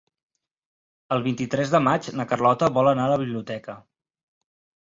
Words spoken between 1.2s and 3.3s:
vint-i-tres de maig na Carlota vol anar a la